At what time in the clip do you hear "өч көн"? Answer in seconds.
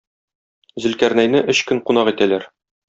1.55-1.87